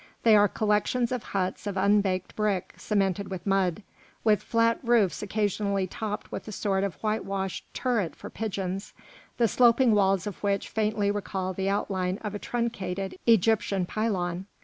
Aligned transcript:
They 0.23 0.35
are 0.35 0.47
collections 0.47 1.11
of 1.11 1.21
huts 1.21 1.67
of 1.67 1.77
unbaked 1.77 2.35
brick 2.35 2.73
cemented 2.75 3.27
with 3.29 3.45
mud, 3.45 3.83
with 4.23 4.41
flat 4.41 4.79
roofs 4.81 5.21
occasionally 5.21 5.85
topped 5.85 6.31
with 6.31 6.47
a 6.47 6.51
sort 6.51 6.83
of 6.83 6.95
whitewashed 7.03 7.71
turret 7.75 8.15
for 8.15 8.31
pigeons, 8.31 8.93
the 9.37 9.47
sloping 9.47 9.93
walls 9.93 10.25
of 10.25 10.41
which 10.41 10.69
faintly 10.69 11.11
recall 11.11 11.53
the 11.53 11.69
outline 11.69 12.17
of 12.23 12.33
a 12.33 12.39
truncated 12.39 13.19
Egyptian 13.27 13.85
pylon. 13.85 14.47